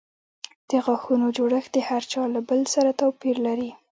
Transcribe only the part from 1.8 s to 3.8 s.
هر چا له بل سره توپیر لري.